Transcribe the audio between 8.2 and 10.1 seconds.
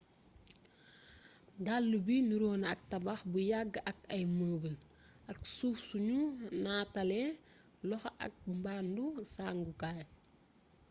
ak mbàndu sàngukaay